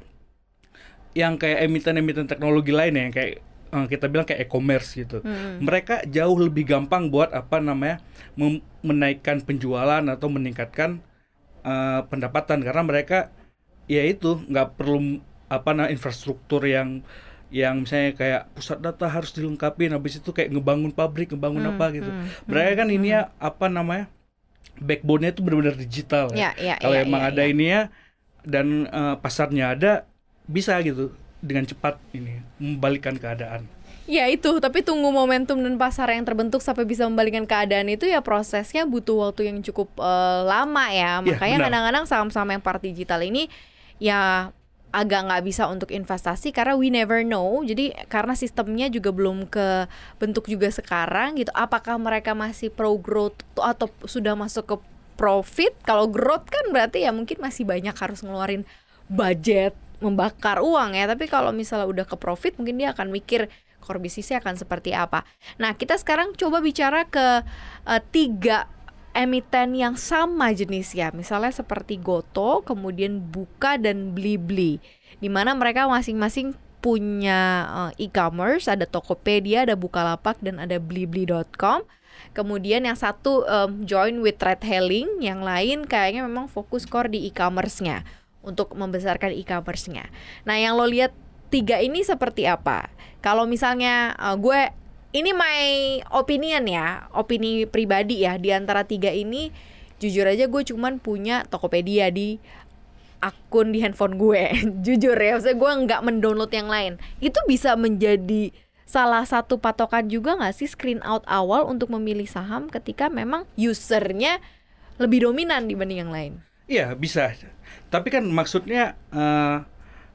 yang 1.15 1.39
kayak 1.39 1.63
emiten-emiten 1.63 2.27
teknologi 2.27 2.75
lain 2.75 2.99
ya, 2.99 3.01
yang 3.07 3.13
kayak 3.15 3.39
kita 3.71 4.05
bilang 4.07 4.25
kayak 4.27 4.47
e-commerce 4.47 4.95
gitu. 4.95 5.19
Hmm. 5.25 5.59
mereka 5.59 6.01
jauh 6.07 6.37
lebih 6.39 6.63
gampang 6.63 7.11
buat 7.11 7.29
apa 7.35 7.59
namanya 7.59 7.99
menaikkan 8.83 9.41
penjualan 9.43 10.03
atau 10.05 10.27
meningkatkan 10.31 11.01
eh, 11.65 12.01
pendapatan. 12.11 12.61
Karena 12.65 12.83
mereka 12.85 13.31
ya 13.89 14.03
itu 14.05 14.41
nggak 14.49 14.77
perlu 14.79 15.21
apa 15.51 15.69
namanya 15.77 15.93
infrastruktur 15.93 16.61
yang 16.65 17.05
yang 17.53 17.85
misalnya 17.85 18.11
kayak 18.17 18.41
pusat 18.57 18.81
data 18.81 19.05
harus 19.07 19.31
dilengkapi 19.31 19.87
habis 19.93 20.17
itu 20.19 20.29
kayak 20.35 20.51
ngebangun 20.51 20.91
pabrik 20.91 21.31
ngebangun 21.31 21.63
Hmm, 21.63 21.71
apa 21.77 21.85
gitu. 21.93 22.09
hmm, 22.11 22.49
mereka 22.49 22.71
kan 22.83 22.89
ini 22.91 23.07
ya 23.15 23.21
apa 23.39 23.65
namanya 23.71 24.09
backbone-nya 24.81 25.31
itu 25.35 25.41
benar-benar 25.45 25.77
digital 25.79 26.35
ya, 26.35 26.51
Ya, 26.57 26.75
ya, 26.75 26.75
kalau 26.81 26.95
ya, 26.97 27.05
emang 27.07 27.21
ya, 27.23 27.29
ada 27.31 27.43
ya. 27.45 27.51
ini 27.53 27.65
ya 27.71 27.81
dan 28.45 28.67
eh, 28.89 29.15
pasarnya 29.21 29.65
ada 29.77 29.91
bisa 30.49 30.77
gitu 30.83 31.13
dengan 31.45 31.69
cepat 31.69 32.01
ini 32.17 32.41
membalikkan 32.57 33.21
keadaan 33.21 33.69
Ya 34.05 34.29
itu, 34.29 34.61
tapi 34.61 34.85
tunggu 34.85 35.09
momentum 35.09 35.57
dan 35.65 35.81
pasar 35.81 36.13
yang 36.13 36.21
terbentuk 36.21 36.61
sampai 36.61 36.85
bisa 36.85 37.09
membalikkan 37.09 37.49
keadaan 37.49 37.89
itu 37.89 38.05
ya 38.05 38.21
prosesnya 38.21 38.85
butuh 38.85 39.29
waktu 39.29 39.49
yang 39.49 39.65
cukup 39.65 39.97
eh, 39.97 40.41
lama 40.45 40.85
ya. 40.93 41.25
Iya, 41.25 41.25
Makanya 41.25 41.57
benar. 41.57 41.65
kadang-kadang 41.65 42.05
saham-saham 42.05 42.49
yang 42.53 42.61
part 42.61 42.85
digital 42.85 43.25
ini 43.25 43.49
ya 43.97 44.53
agak 44.93 45.27
nggak 45.27 45.43
bisa 45.43 45.65
untuk 45.67 45.89
investasi 45.89 46.53
karena 46.53 46.77
we 46.77 46.93
never 46.93 47.25
know. 47.25 47.65
Jadi 47.65 47.97
karena 48.05 48.37
sistemnya 48.37 48.93
juga 48.93 49.09
belum 49.09 49.49
ke 49.49 49.89
bentuk 50.21 50.45
juga 50.45 50.69
sekarang 50.69 51.41
gitu. 51.41 51.49
Apakah 51.57 51.97
mereka 51.97 52.37
masih 52.37 52.69
pro 52.69 52.93
growth 53.01 53.41
atau 53.57 53.89
sudah 54.05 54.37
masuk 54.37 54.69
ke 54.69 54.75
profit? 55.17 55.73
Kalau 55.81 56.05
growth 56.05 56.45
kan 56.53 56.69
berarti 56.69 57.03
ya 57.03 57.11
mungkin 57.11 57.41
masih 57.41 57.65
banyak 57.65 57.97
harus 57.97 58.21
ngeluarin 58.21 58.69
budget 59.09 59.73
membakar 60.03 60.63
uang 60.63 60.95
ya. 60.95 61.05
Tapi 61.05 61.29
kalau 61.29 61.51
misalnya 61.55 61.87
udah 61.87 62.05
ke 62.07 62.15
profit 62.19 62.55
mungkin 62.59 62.79
dia 62.79 62.91
akan 62.91 63.11
mikir 63.11 63.47
core 63.85 64.01
bisnisnya 64.01 64.41
akan 64.41 64.57
seperti 64.57 64.97
apa. 64.97 65.21
Nah, 65.61 65.77
kita 65.77 65.93
sekarang 66.01 66.33
coba 66.33 66.57
bicara 66.65 67.05
ke 67.05 67.45
uh, 67.85 68.01
tiga 68.09 68.65
emiten 69.15 69.77
yang 69.77 69.95
sama 69.95 70.51
jenisnya, 70.51 71.13
misalnya 71.15 71.53
seperti 71.53 72.01
Goto, 72.01 72.65
kemudian 72.67 73.23
Buka 73.23 73.79
dan 73.79 74.11
Blibli, 74.11 74.83
di 75.23 75.29
mana 75.31 75.55
mereka 75.55 75.87
masing-masing 75.87 76.57
punya 76.83 77.65
uh, 77.71 77.91
e-commerce, 77.95 78.67
ada 78.67 78.83
Tokopedia, 78.83 79.63
ada 79.63 79.79
Bukalapak 79.79 80.37
dan 80.43 80.59
ada 80.59 80.77
blibli.com. 80.77 81.87
Kemudian 82.35 82.83
yang 82.83 82.99
satu 82.99 83.47
um, 83.47 83.87
join 83.87 84.19
with 84.19 84.37
red 84.43 84.59
hailing, 84.67 85.07
yang 85.23 85.39
lain 85.39 85.87
kayaknya 85.87 86.27
memang 86.27 86.51
fokus 86.51 86.83
core 86.83 87.07
di 87.07 87.31
e-commerce-nya 87.31 88.03
untuk 88.45 88.77
membesarkan 88.77 89.33
e-commerce-nya. 89.33 90.07
Nah, 90.45 90.55
yang 90.55 90.77
lo 90.77 90.85
lihat 90.85 91.11
tiga 91.49 91.81
ini 91.81 92.05
seperti 92.05 92.45
apa? 92.45 92.93
Kalau 93.19 93.49
misalnya 93.49 94.13
uh, 94.21 94.37
gue 94.37 94.69
ini 95.11 95.31
my 95.33 95.65
opinion 96.13 96.69
ya, 96.69 97.09
opini 97.11 97.65
pribadi 97.65 98.23
ya 98.23 98.37
di 98.37 98.53
antara 98.53 98.85
tiga 98.85 99.09
ini 99.09 99.49
jujur 99.99 100.27
aja 100.27 100.45
gue 100.45 100.61
cuman 100.75 100.99
punya 100.99 101.47
Tokopedia 101.47 102.11
di 102.11 102.37
akun 103.23 103.71
di 103.71 103.79
handphone 103.81 104.19
gue 104.19 104.53
jujur 104.85 105.15
ya 105.15 105.39
maksudnya 105.39 105.57
gue 105.57 105.71
nggak 105.87 106.01
mendownload 106.03 106.51
yang 106.51 106.69
lain 106.69 106.93
itu 107.23 107.39
bisa 107.49 107.73
menjadi 107.73 108.51
salah 108.85 109.25
satu 109.25 109.57
patokan 109.57 110.05
juga 110.11 110.37
nggak 110.37 110.53
sih 110.53 110.69
screen 110.69 111.01
out 111.01 111.25
awal 111.25 111.65
untuk 111.65 111.89
memilih 111.89 112.29
saham 112.29 112.69
ketika 112.69 113.09
memang 113.09 113.49
usernya 113.57 114.37
lebih 115.01 115.25
dominan 115.25 115.65
dibanding 115.65 116.05
yang 116.05 116.13
lain 116.13 116.33
iya 116.69 116.93
bisa 116.93 117.33
tapi 117.89 118.11
kan 118.13 118.23
maksudnya 118.25 118.99
uh, 119.13 119.63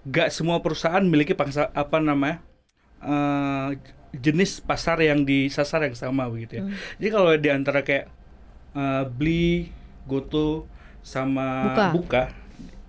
nggak 0.04 0.32
semua 0.32 0.64
perusahaan 0.64 1.02
memiliki 1.04 1.36
pangsa 1.36 1.68
apa 1.76 2.00
namanya 2.00 2.40
uh, 3.04 3.76
jenis 4.10 4.58
pasar 4.64 4.98
yang 5.00 5.22
disasar 5.22 5.86
yang 5.86 5.94
sama 5.94 6.26
begitu 6.26 6.60
ya 6.60 6.64
hmm. 6.66 6.74
jadi 6.98 7.08
kalau 7.12 7.32
di 7.36 7.48
antara 7.52 7.80
kayak 7.86 8.10
uh, 8.74 9.06
beli 9.06 9.70
goto 10.08 10.66
sama 11.00 11.72
buka, 11.72 11.86
buka 11.94 12.22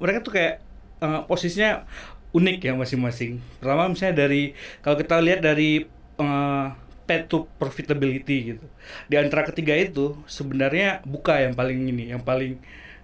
mereka 0.02 0.18
tuh 0.26 0.34
kayak 0.34 0.56
uh, 1.06 1.22
posisinya 1.30 1.86
unik 2.32 2.58
ya 2.64 2.74
masing-masing. 2.74 3.38
Pertama 3.60 3.92
misalnya 3.92 4.26
dari 4.26 4.58
kalau 4.82 4.98
kita 4.98 5.20
lihat 5.20 5.40
dari 5.46 5.86
uh, 6.18 6.74
path 7.06 7.26
to 7.28 7.46
profitability 7.60 8.56
gitu. 8.56 8.66
Di 9.12 9.16
antara 9.22 9.44
ketiga 9.46 9.76
itu 9.76 10.18
sebenarnya 10.26 11.04
buka 11.04 11.38
yang 11.44 11.54
paling 11.54 11.78
ini, 11.92 12.16
yang 12.16 12.24
paling 12.24 12.58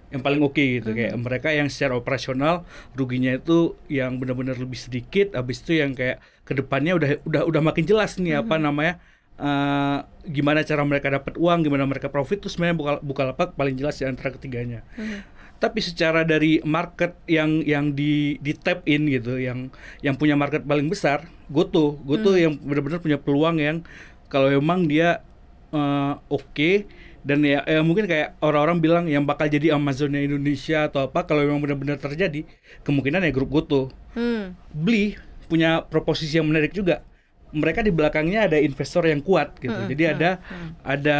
yang 0.08 0.24
paling 0.24 0.40
oke 0.40 0.56
okay 0.56 0.80
gitu 0.80 0.90
hmm. 0.92 0.96
kayak 0.96 1.14
mereka 1.20 1.48
yang 1.52 1.68
secara 1.68 1.94
operasional 1.96 2.64
ruginya 2.96 3.36
itu 3.36 3.76
yang 3.92 4.16
benar-benar 4.16 4.56
lebih 4.56 4.80
sedikit 4.80 5.36
habis 5.36 5.60
itu 5.60 5.76
yang 5.76 5.92
kayak 5.92 6.24
ke 6.48 6.56
depannya 6.56 6.96
udah 6.96 7.10
udah 7.28 7.42
udah 7.44 7.60
makin 7.60 7.84
jelas 7.84 8.16
nih 8.16 8.40
hmm. 8.40 8.42
apa 8.48 8.54
namanya 8.56 8.94
uh, 9.36 10.08
gimana 10.24 10.64
cara 10.64 10.80
mereka 10.84 11.12
dapat 11.12 11.36
uang 11.36 11.68
gimana 11.68 11.84
mereka 11.84 12.08
profit 12.08 12.40
tuh 12.40 12.48
sebenarnya 12.48 12.76
buka 12.76 12.92
buka 13.04 13.22
lapak 13.32 13.48
paling 13.52 13.76
jelas 13.76 14.00
di 14.00 14.08
antara 14.08 14.32
ketiganya 14.32 14.80
hmm 14.96 15.38
tapi 15.58 15.82
secara 15.82 16.22
dari 16.22 16.62
market 16.62 17.18
yang 17.26 17.66
yang 17.66 17.90
di 17.90 18.38
di 18.38 18.54
tap 18.54 18.86
in 18.86 19.10
gitu 19.10 19.42
yang 19.42 19.74
yang 20.06 20.14
punya 20.14 20.38
market 20.38 20.62
paling 20.62 20.86
besar 20.86 21.26
Goto 21.50 21.98
Goto 22.06 22.34
hmm. 22.34 22.38
yang 22.38 22.52
benar-benar 22.62 23.02
punya 23.02 23.18
peluang 23.18 23.58
yang 23.58 23.82
kalau 24.30 24.54
memang 24.54 24.86
dia 24.86 25.26
uh, 25.74 26.22
oke 26.30 26.46
okay, 26.54 26.86
dan 27.26 27.42
ya, 27.42 27.66
ya 27.66 27.82
mungkin 27.82 28.06
kayak 28.06 28.38
orang-orang 28.38 28.78
bilang 28.78 29.04
yang 29.10 29.26
bakal 29.26 29.50
jadi 29.50 29.74
Amazonnya 29.74 30.22
Indonesia 30.22 30.86
atau 30.86 31.10
apa 31.10 31.26
kalau 31.26 31.42
memang 31.42 31.58
benar-benar 31.58 31.98
terjadi 31.98 32.46
kemungkinan 32.86 33.26
ya 33.26 33.32
grup 33.34 33.50
Goto 33.50 33.90
hmm. 34.14 34.54
beli 34.70 35.18
punya 35.50 35.82
proposisi 35.82 36.38
yang 36.38 36.46
menarik 36.46 36.70
juga 36.70 37.02
mereka 37.50 37.80
di 37.80 37.90
belakangnya 37.90 38.46
ada 38.46 38.60
investor 38.60 39.08
yang 39.08 39.24
kuat 39.24 39.58
gitu 39.58 39.74
hmm. 39.74 39.90
jadi 39.90 40.02
hmm. 40.04 40.14
ada 40.14 40.30
hmm. 40.38 40.70
ada 40.84 41.18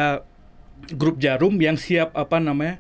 grup 0.95 1.19
jarum 1.19 1.55
yang 1.59 1.75
siap 1.75 2.15
apa 2.15 2.39
namanya 2.39 2.79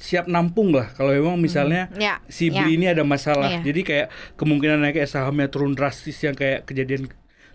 siap 0.00 0.30
nampung 0.30 0.72
lah 0.72 0.92
kalau 0.96 1.12
memang 1.12 1.36
misalnya 1.36 1.90
hmm. 1.92 2.00
ya, 2.00 2.14
si 2.30 2.48
beli 2.48 2.72
ya. 2.72 2.76
ini 2.78 2.86
ada 2.88 3.04
masalah. 3.04 3.60
Ya. 3.60 3.60
Jadi 3.60 3.80
kayak 3.84 4.06
kemungkinan 4.40 4.80
naik 4.80 5.02
sahamnya 5.04 5.52
turun 5.52 5.76
drastis 5.76 6.16
yang 6.24 6.32
kayak 6.32 6.64
kejadian 6.64 7.10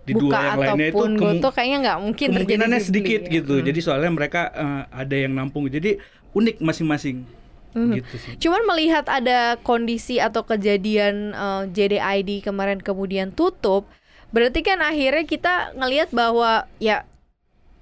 di 0.05 0.13
Buka 0.13 0.21
dua 0.21 0.37
yang 0.37 0.59
lainnya 0.61 0.87
itu 0.93 1.05
kemu 1.17 1.49
kayaknya 1.49 1.77
nggak 1.81 1.99
mungkin 1.99 2.27
kemungkinannya 2.29 2.81
sedikit 2.81 3.21
ya. 3.25 3.33
gitu. 3.41 3.55
Hmm. 3.57 3.65
Jadi 3.65 3.79
soalnya 3.81 4.11
mereka 4.13 4.41
uh, 4.53 4.81
ada 4.93 5.15
yang 5.17 5.33
nampung. 5.33 5.65
Jadi 5.65 5.97
unik 6.37 6.61
masing-masing. 6.61 7.25
Hmm. 7.73 7.91
Gitu 7.97 8.15
sih. 8.21 8.33
Cuman 8.39 8.63
melihat 8.69 9.09
ada 9.09 9.57
kondisi 9.65 10.21
atau 10.21 10.45
kejadian 10.45 11.35
uh, 11.35 11.67
eh, 11.67 11.73
JDID 11.73 12.45
kemarin 12.45 12.79
kemudian 12.79 13.33
tutup, 13.35 13.89
berarti 14.31 14.63
kan 14.63 14.79
akhirnya 14.79 15.25
kita 15.27 15.75
ngelihat 15.75 16.13
bahwa 16.15 16.69
ya 16.79 17.03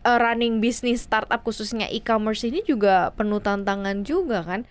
uh, 0.07 0.17
running 0.17 0.63
bisnis 0.63 1.05
startup 1.05 1.43
khususnya 1.43 1.91
e-commerce 1.91 2.47
ini 2.47 2.63
juga 2.65 3.11
penuh 3.13 3.43
tantangan 3.43 4.01
juga 4.07 4.41
kan. 4.41 4.63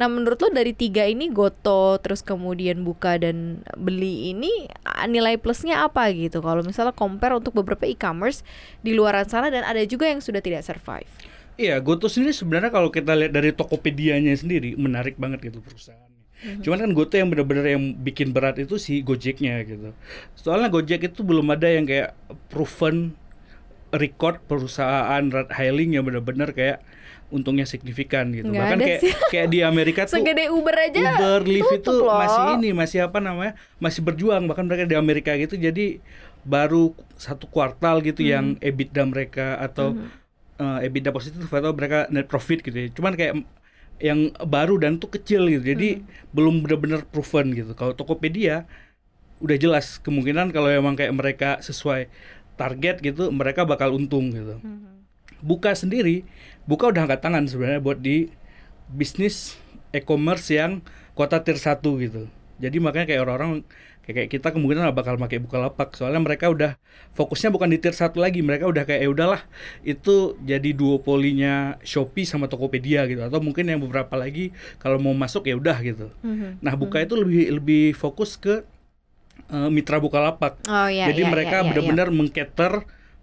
Nah 0.00 0.08
menurut 0.08 0.40
lo 0.40 0.48
dari 0.48 0.72
tiga 0.72 1.04
ini 1.04 1.28
Goto 1.28 2.00
terus 2.00 2.24
kemudian 2.24 2.80
buka 2.88 3.20
dan 3.20 3.60
beli 3.76 4.32
ini 4.32 4.64
nilai 5.04 5.36
plusnya 5.36 5.84
apa 5.84 6.08
gitu 6.16 6.40
kalau 6.40 6.64
misalnya 6.64 6.96
compare 6.96 7.36
untuk 7.36 7.52
beberapa 7.52 7.84
e-commerce 7.84 8.40
di 8.80 8.96
luar 8.96 9.20
sana 9.28 9.52
dan 9.52 9.60
ada 9.60 9.84
juga 9.84 10.08
yang 10.08 10.24
sudah 10.24 10.40
tidak 10.40 10.64
survive. 10.64 11.12
Iya, 11.60 11.76
Goto 11.84 12.08
sendiri 12.08 12.32
sebenarnya 12.32 12.72
kalau 12.72 12.88
kita 12.88 13.12
lihat 13.12 13.36
dari 13.36 13.52
Tokopedia-nya 13.52 14.32
sendiri 14.32 14.72
menarik 14.80 15.20
banget 15.20 15.52
gitu 15.52 15.60
perusahaan. 15.60 16.08
Mm-hmm. 16.40 16.64
Cuman 16.64 16.78
kan 16.80 16.90
Goto 16.96 17.14
yang 17.20 17.28
benar-benar 17.28 17.68
yang 17.68 17.92
bikin 18.00 18.32
berat 18.32 18.56
itu 18.56 18.80
si 18.80 19.04
Gojeknya 19.04 19.60
gitu. 19.68 19.92
Soalnya 20.32 20.72
Gojek 20.72 21.12
itu 21.12 21.20
belum 21.20 21.52
ada 21.52 21.68
yang 21.68 21.84
kayak 21.84 22.16
proven 22.48 23.12
record 23.92 24.40
perusahaan 24.48 25.20
ride 25.20 25.52
hailing 25.52 26.00
yang 26.00 26.08
benar-benar 26.08 26.56
kayak 26.56 26.80
untungnya 27.30 27.64
signifikan 27.64 28.34
gitu. 28.34 28.50
Nggak 28.50 28.62
Bahkan 28.66 28.78
kayak 28.82 29.00
sih. 29.00 29.12
kayak 29.30 29.48
di 29.48 29.58
Amerika 29.62 30.04
tuh 30.06 30.18
segede 30.18 30.50
Uber 30.50 30.74
aja 30.74 30.98
Uber, 30.98 31.40
Lyft 31.46 31.72
itu 31.80 31.94
loh. 31.94 32.18
masih 32.18 32.42
ini, 32.58 32.70
masih 32.74 32.98
apa 33.06 33.18
namanya? 33.22 33.54
Masih 33.78 34.02
berjuang 34.02 34.44
bahkan 34.50 34.66
mereka 34.66 34.84
di 34.84 34.96
Amerika 34.98 35.32
gitu 35.38 35.54
jadi 35.54 36.02
baru 36.42 36.92
satu 37.16 37.46
kuartal 37.46 38.02
gitu 38.02 38.20
hmm. 38.24 38.30
yang 38.30 38.46
EBITDA 38.58 39.02
mereka 39.06 39.46
atau 39.62 39.94
hmm. 39.94 40.08
uh, 40.60 40.78
EBITDA 40.84 41.14
positif 41.14 41.46
atau 41.46 41.70
mereka 41.72 42.10
net 42.10 42.26
profit 42.26 42.60
gitu 42.60 42.76
ya. 42.76 42.88
Cuman 42.90 43.14
kayak 43.14 43.40
yang 44.00 44.32
baru 44.42 44.80
dan 44.80 44.98
tuh 44.98 45.12
kecil 45.12 45.46
gitu. 45.46 45.62
Jadi 45.62 46.02
hmm. 46.02 46.34
belum 46.34 46.66
benar-benar 46.66 47.06
proven 47.08 47.54
gitu. 47.54 47.72
Kalau 47.78 47.94
Tokopedia 47.94 48.66
udah 49.40 49.56
jelas 49.56 49.96
kemungkinan 50.04 50.52
kalau 50.52 50.68
emang 50.68 50.92
kayak 50.98 51.16
mereka 51.16 51.50
sesuai 51.64 52.12
target 52.60 53.00
gitu 53.00 53.32
mereka 53.32 53.64
bakal 53.64 53.96
untung 53.96 54.32
gitu. 54.32 54.60
Hmm. 54.60 54.99
Buka 55.40 55.72
sendiri, 55.72 56.28
buka 56.68 56.92
udah 56.92 57.08
angkat 57.08 57.20
tangan 57.24 57.44
sebenarnya 57.48 57.80
buat 57.80 57.98
di 58.00 58.32
bisnis 58.90 59.56
e-commerce 59.90 60.50
yang 60.54 60.84
kota 61.14 61.42
tier 61.42 61.58
1 61.58 61.82
gitu. 61.82 62.28
Jadi 62.60 62.76
makanya 62.76 63.06
kayak 63.08 63.22
orang-orang 63.24 63.64
kayak 64.04 64.26
kita 64.32 64.50
kemungkinan 64.50 64.90
bakal 64.90 65.14
pakai 65.20 65.38
lapak 65.38 65.94
soalnya 65.94 66.18
mereka 66.18 66.50
udah 66.50 66.74
fokusnya 67.14 67.54
bukan 67.54 67.70
di 67.70 67.78
tier 67.78 67.94
1 67.94 68.10
lagi, 68.18 68.42
mereka 68.42 68.66
udah 68.66 68.84
kayak 68.84 69.06
ya 69.06 69.08
udahlah 69.08 69.40
itu 69.86 70.34
jadi 70.42 70.74
duopolinya 70.74 71.78
Shopee 71.86 72.26
sama 72.26 72.50
Tokopedia 72.50 73.06
gitu 73.06 73.22
atau 73.22 73.38
mungkin 73.38 73.70
yang 73.70 73.80
beberapa 73.80 74.18
lagi 74.18 74.50
kalau 74.82 74.98
mau 74.98 75.14
masuk 75.14 75.46
ya 75.46 75.54
udah 75.56 75.78
gitu. 75.80 76.10
Mm-hmm. 76.26 76.50
Nah, 76.60 76.74
buka 76.74 77.00
mm-hmm. 77.00 77.06
itu 77.06 77.14
lebih 77.16 77.44
lebih 77.62 77.84
fokus 77.94 78.36
ke 78.36 78.66
uh, 79.48 79.70
mitra 79.70 80.02
Bukalapak. 80.02 80.58
Oh, 80.66 80.88
iya, 80.90 81.08
Jadi 81.10 81.22
iya, 81.24 81.30
mereka 81.30 81.56
iya, 81.60 81.62
iya, 81.62 81.68
benar-benar 81.70 82.08
iya. 82.10 82.16
mengcater 82.16 82.72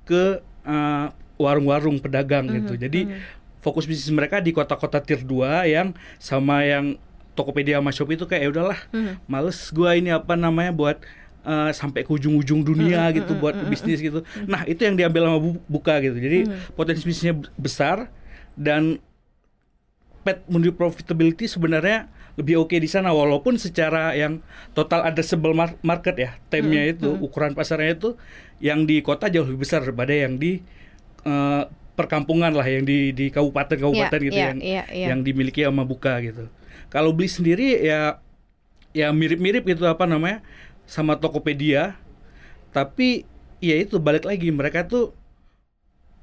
ke 0.07 0.23
uh, 0.63 1.07
warung-warung 1.37 2.01
pedagang 2.01 2.45
mm 2.45 2.51
-hmm, 2.51 2.57
gitu. 2.61 2.73
Jadi 2.77 3.01
mm 3.05 3.11
-hmm. 3.13 3.61
fokus 3.61 3.85
bisnis 3.85 4.09
mereka 4.13 4.41
di 4.43 4.51
kota-kota 4.53 5.01
tier 5.01 5.21
2 5.21 5.69
yang 5.69 5.93
sama 6.17 6.65
yang 6.65 6.97
Tokopedia 7.37 7.77
sama 7.77 7.93
Shopee 7.93 8.17
itu 8.17 8.25
kayak 8.25 8.43
ya 8.45 8.49
udahlah, 8.49 8.79
mm 8.89 8.97
-hmm. 8.97 9.15
males 9.29 9.59
gua 9.69 9.93
ini 9.93 10.09
apa 10.09 10.33
namanya 10.33 10.73
buat 10.73 10.97
uh, 11.45 11.69
sampai 11.69 12.01
ke 12.01 12.09
ujung-ujung 12.09 12.65
dunia 12.65 13.07
mm 13.07 13.13
gitu 13.21 13.31
buat 13.37 13.53
mm 13.53 13.69
bisnis 13.69 14.01
gitu. 14.01 14.25
Mm. 14.25 14.49
Nah, 14.49 14.61
itu 14.65 14.81
yang 14.83 14.97
diambil 14.97 15.29
sama 15.29 15.39
Buka 15.69 16.01
gitu. 16.01 16.17
Jadi 16.17 16.49
mm 16.49 16.73
potensi 16.73 17.05
bisnisnya 17.05 17.37
besar 17.55 18.09
dan 18.57 18.97
pet 20.27 20.43
menuju 20.51 20.75
profitability 20.75 21.47
sebenarnya 21.47 22.11
lebih 22.35 22.59
oke 22.59 22.75
okay 22.75 22.83
di 22.83 22.89
sana 22.91 23.15
walaupun 23.15 23.55
secara 23.55 24.13
yang 24.13 24.43
total 24.75 25.07
addressable 25.07 25.55
market 25.81 26.15
ya 26.19 26.35
temnya 26.51 26.83
hmm, 26.85 26.93
itu 26.93 27.09
hmm. 27.09 27.25
ukuran 27.25 27.55
pasarnya 27.57 27.95
itu 27.95 28.09
yang 28.61 28.85
di 28.85 28.99
kota 29.01 29.31
jauh 29.31 29.47
lebih 29.47 29.63
besar 29.65 29.81
daripada 29.81 30.13
yang 30.13 30.37
di 30.37 30.61
uh, 31.27 31.67
perkampungan 31.99 32.55
lah 32.55 32.63
yang 32.63 32.87
di 32.87 33.11
di 33.11 33.27
kabupaten-kabupaten 33.27 34.19
yeah, 34.21 34.27
gitu 34.31 34.39
yeah, 34.39 34.47
yang 34.47 34.59
yeah, 34.63 34.85
yeah. 34.93 35.07
yang 35.11 35.19
dimiliki 35.25 35.67
sama 35.67 35.83
buka 35.83 36.23
gitu. 36.23 36.47
Kalau 36.87 37.11
beli 37.11 37.27
sendiri 37.27 37.83
ya 37.83 38.23
ya 38.95 39.11
mirip-mirip 39.11 39.67
gitu 39.67 39.83
apa 39.83 40.07
namanya 40.07 40.39
sama 40.87 41.19
Tokopedia 41.19 41.99
tapi 42.71 43.27
ya 43.59 43.75
itu 43.75 43.99
balik 43.99 44.23
lagi 44.23 44.47
mereka 44.53 44.87
tuh 44.87 45.11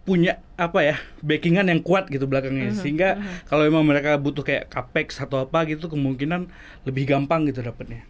punya 0.05 0.41
apa 0.61 0.85
ya 0.85 0.97
backingan 1.25 1.67
yang 1.73 1.81
kuat 1.81 2.13
gitu 2.13 2.29
belakangnya 2.29 2.71
uh-huh, 2.71 2.81
sehingga 2.81 3.17
uh-huh. 3.17 3.49
kalau 3.49 3.65
memang 3.65 3.85
mereka 3.89 4.21
butuh 4.21 4.45
kayak 4.45 4.69
capex 4.69 5.17
atau 5.17 5.49
apa 5.49 5.65
gitu 5.65 5.89
kemungkinan 5.89 6.49
lebih 6.85 7.09
gampang 7.09 7.49
gitu 7.49 7.65
dapetnya. 7.65 8.05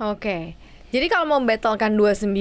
Oke. 0.00 0.20
Okay. 0.20 0.42
Jadi 0.90 1.06
kalau 1.06 1.38
mau 1.38 1.38
battlekan 1.38 1.94
29 1.94 2.34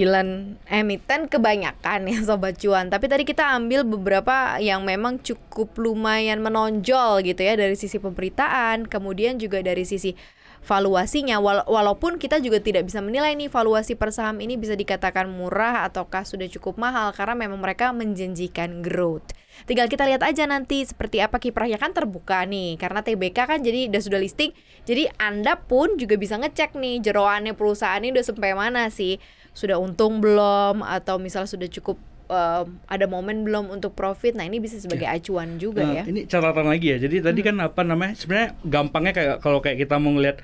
emiten 0.65 1.21
kebanyakan 1.29 2.09
ya 2.09 2.19
sobat 2.27 2.57
cuan. 2.57 2.89
Tapi 2.89 3.05
tadi 3.05 3.21
kita 3.21 3.45
ambil 3.53 3.85
beberapa 3.85 4.57
yang 4.57 4.81
memang 4.81 5.21
cukup 5.21 5.77
lumayan 5.77 6.41
menonjol 6.41 7.21
gitu 7.21 7.45
ya 7.45 7.53
dari 7.53 7.77
sisi 7.77 8.01
pemberitaan, 8.01 8.89
kemudian 8.89 9.37
juga 9.37 9.61
dari 9.61 9.85
sisi 9.85 10.17
valuasinya 10.65 11.39
Wala 11.39 11.63
walaupun 11.69 12.19
kita 12.19 12.41
juga 12.43 12.59
tidak 12.59 12.89
bisa 12.89 12.99
menilai 12.99 13.31
nih 13.37 13.47
valuasi 13.47 13.95
per 13.95 14.11
saham 14.11 14.43
ini 14.43 14.59
bisa 14.59 14.75
dikatakan 14.75 15.29
murah 15.29 15.87
ataukah 15.87 16.27
sudah 16.27 16.49
cukup 16.51 16.75
mahal 16.81 17.13
karena 17.15 17.47
memang 17.47 17.61
mereka 17.61 17.93
menjanjikan 17.93 18.81
growth. 18.81 19.29
Tinggal 19.65 19.87
kita 19.91 20.07
lihat 20.07 20.23
aja 20.23 20.45
nanti 20.45 20.85
seperti 20.85 21.19
apa 21.19 21.41
kiprahnya 21.41 21.81
kan 21.81 21.91
terbuka 21.91 22.45
nih 22.45 22.79
karena 22.79 23.03
TBK 23.03 23.37
kan 23.49 23.59
jadi 23.59 23.89
udah 23.91 24.01
sudah 24.03 24.19
listing. 24.21 24.55
Jadi 24.85 25.09
Anda 25.19 25.59
pun 25.59 25.99
juga 25.99 26.15
bisa 26.15 26.39
ngecek 26.39 26.77
nih 26.77 27.03
jeroannya 27.03 27.57
perusahaan 27.57 27.99
ini 27.99 28.15
udah 28.15 28.25
sampai 28.25 28.55
mana 28.55 28.87
sih? 28.93 29.19
Sudah 29.51 29.81
untung 29.81 30.23
belum 30.23 30.85
atau 30.85 31.19
misal 31.19 31.49
sudah 31.49 31.67
cukup 31.67 31.99
uh, 32.29 32.63
ada 32.87 33.05
momen 33.09 33.43
belum 33.43 33.73
untuk 33.73 33.97
profit. 33.97 34.37
Nah, 34.37 34.45
ini 34.45 34.61
bisa 34.61 34.77
sebagai 34.77 35.09
ya. 35.09 35.17
acuan 35.17 35.57
juga 35.57 35.83
nah, 35.83 35.93
ya. 35.99 36.03
Ini 36.07 36.29
catatan 36.29 36.65
lagi 36.69 36.95
ya. 36.95 36.97
Jadi 37.01 37.15
tadi 37.19 37.39
hmm. 37.41 37.47
kan 37.49 37.55
apa 37.65 37.81
namanya? 37.83 38.13
Sebenarnya 38.15 38.49
gampangnya 38.63 39.13
kayak 39.17 39.35
kalau 39.43 39.59
kayak 39.59 39.77
kita 39.83 39.97
mau 39.99 40.13
ngeliat 40.15 40.39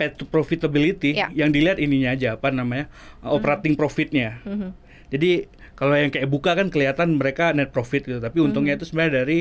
path 0.00 0.16
to 0.16 0.24
profitability, 0.24 1.12
ya. 1.12 1.28
yang 1.36 1.52
dilihat 1.52 1.76
ininya 1.76 2.16
aja 2.16 2.40
apa 2.40 2.48
namanya? 2.50 2.88
Hmm. 3.20 3.36
operating 3.36 3.76
profitnya. 3.76 4.40
Hmm. 4.42 4.72
Jadi 5.12 5.46
kalau 5.80 5.96
yang 5.96 6.12
kayak 6.12 6.28
buka 6.28 6.52
kan 6.52 6.68
kelihatan 6.68 7.16
mereka 7.16 7.56
net 7.56 7.72
profit 7.72 8.04
gitu, 8.04 8.20
tapi 8.20 8.44
untungnya 8.44 8.76
hmm. 8.76 8.80
itu 8.84 8.86
sebenarnya 8.92 9.14
dari 9.24 9.38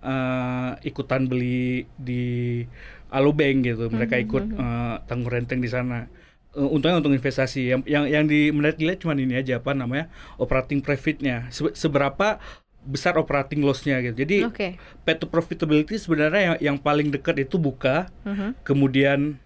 uh, 0.00 0.72
ikutan 0.80 1.28
beli 1.28 1.84
di 2.00 2.64
Alobank 3.12 3.68
gitu. 3.68 3.92
Mereka 3.92 4.16
ikut 4.24 4.56
uh, 4.56 5.04
tanggung 5.04 5.28
renteng 5.28 5.60
di 5.60 5.68
sana 5.68 6.08
uh, 6.56 6.68
untungnya 6.68 7.00
untuk 7.00 7.12
investasi 7.12 7.60
yang 7.72 7.80
yang 7.88 8.04
yang 8.08 8.24
di 8.28 8.52
menarik 8.52 8.76
dilihat 8.76 9.00
cuma 9.04 9.16
ini 9.16 9.36
aja 9.36 9.60
apa 9.60 9.72
namanya 9.72 10.08
operating 10.36 10.84
profitnya 10.84 11.48
Se 11.48 11.72
seberapa 11.76 12.40
besar 12.82 13.14
operating 13.14 13.62
lossnya 13.62 14.02
gitu 14.02 14.26
jadi 14.26 14.36
okay. 14.50 14.74
to 15.16 15.26
profitability 15.30 15.94
sebenarnya 15.96 16.40
yang 16.42 16.56
yang 16.74 16.76
paling 16.78 17.14
dekat 17.14 17.46
itu 17.46 17.54
buka 17.56 18.10
uh 18.26 18.30
-huh. 18.34 18.50
kemudian 18.66 19.38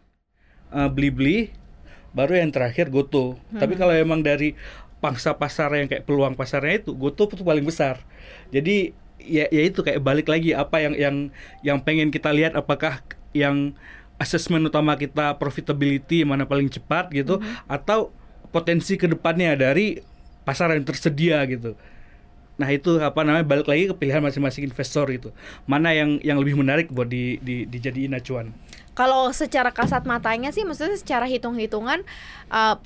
uh, 0.72 0.88
beli 0.88 1.10
beli 1.12 1.38
baru 2.16 2.40
yang 2.40 2.48
terakhir 2.48 2.88
goto 2.88 3.20
uh 3.20 3.30
-huh. 3.36 3.60
tapi 3.60 3.76
kalau 3.76 3.92
emang 3.92 4.24
dari 4.24 4.56
pangsa 5.06 5.38
pasar 5.38 5.70
yang 5.78 5.86
kayak 5.86 6.02
peluang 6.02 6.34
pasarnya 6.34 6.82
itu 6.82 6.90
goto 6.90 7.30
itu 7.30 7.46
paling 7.46 7.62
besar 7.62 8.02
jadi 8.50 8.90
ya 9.22 9.46
ya 9.54 9.62
itu 9.62 9.86
kayak 9.86 10.02
balik 10.02 10.26
lagi 10.26 10.50
apa 10.50 10.82
yang 10.82 10.94
yang 10.98 11.16
yang 11.62 11.78
pengen 11.78 12.10
kita 12.10 12.34
lihat 12.34 12.58
apakah 12.58 13.06
yang 13.30 13.78
asesmen 14.18 14.66
utama 14.66 14.98
kita 14.98 15.38
profitability 15.38 16.26
mana 16.26 16.42
paling 16.42 16.66
cepat 16.66 17.14
gitu 17.14 17.38
mm 17.38 17.42
-hmm. 17.46 17.70
atau 17.70 18.10
potensi 18.50 18.96
ke 18.96 19.06
depannya 19.06 19.52
dari 19.54 20.00
pasar 20.46 20.72
yang 20.72 20.86
tersedia 20.86 21.42
gitu. 21.44 21.74
Nah 22.56 22.72
itu 22.72 22.96
apa 23.02 23.20
namanya 23.20 23.44
balik 23.44 23.68
lagi 23.68 23.90
ke 23.90 23.94
pilihan 23.98 24.24
masing-masing 24.24 24.64
investor 24.64 25.04
gitu. 25.12 25.34
Mana 25.68 25.92
yang 25.92 26.16
yang 26.24 26.40
lebih 26.40 26.56
menarik 26.56 26.88
buat 26.88 27.10
di, 27.10 27.36
di 27.44 27.68
dijadiin 27.68 28.16
acuan. 28.16 28.56
Kalau 28.96 29.28
secara 29.36 29.68
kasat 29.76 30.08
matanya 30.08 30.48
sih, 30.56 30.64
maksudnya 30.64 30.96
secara 30.96 31.28
hitung-hitungan 31.28 32.00
uh, 32.48 32.80